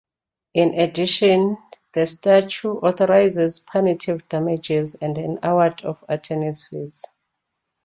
In 0.55 0.79
addition, 0.79 1.57
that 1.93 2.07
statute 2.09 2.79
authorizes 2.81 3.59
punitive 3.59 4.27
damages 4.29 4.95
and 4.95 5.15
an 5.19 5.37
award 5.43 5.81
of 5.83 6.03
attorney's 6.09 6.65
fees. 6.65 7.03